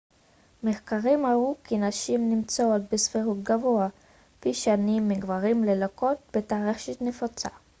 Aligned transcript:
מחקרים 0.63 1.25
הראו 1.25 1.55
כי 1.63 1.77
נשים 1.77 2.29
נמצאות 2.29 2.81
בסבירות 2.91 3.43
גבוהה 3.43 3.87
פי 4.39 4.53
שניים 4.53 5.07
מגברים 5.07 5.63
ללקות 5.63 6.17
בטרשת 6.33 7.01
נפוצה 7.01 7.49